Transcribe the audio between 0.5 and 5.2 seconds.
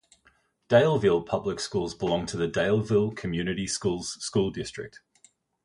Daleville Public Schools belong to the Daleville Community Schools school district.